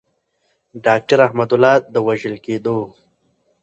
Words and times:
داکتر 0.85 1.19
احمد 1.27 1.49
الله 1.55 1.73
د 1.93 1.95
وژل 2.07 2.35
کیدو. 2.45 2.77